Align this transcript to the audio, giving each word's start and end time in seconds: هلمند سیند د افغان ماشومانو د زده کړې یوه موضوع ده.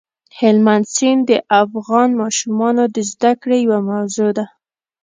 هلمند 0.39 0.85
سیند 0.95 1.21
د 1.29 1.31
افغان 1.63 2.09
ماشومانو 2.21 2.83
د 2.95 2.97
زده 3.11 3.31
کړې 3.41 3.57
یوه 3.65 3.79
موضوع 3.89 4.29
ده. 4.37 4.45